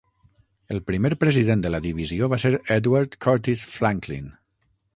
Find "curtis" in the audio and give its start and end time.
3.27-3.67